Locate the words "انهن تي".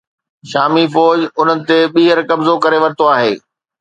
1.39-1.79